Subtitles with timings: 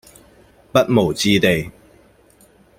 [0.71, 1.69] 不毛之地